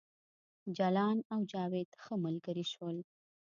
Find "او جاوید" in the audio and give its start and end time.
1.33-1.89